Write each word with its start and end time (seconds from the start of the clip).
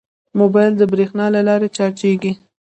موبایل 0.39 0.73
د 0.77 0.81
بریښنا 0.91 1.25
له 1.35 1.41
لارې 1.47 1.67
چارجېږي. 1.77 2.31